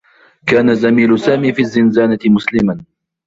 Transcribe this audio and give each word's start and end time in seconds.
كان 0.47 0.75
زميل 0.75 1.19
سامي 1.19 1.53
في 1.53 1.61
الزّنزانة 1.61 2.19
مسلما. 2.25 2.85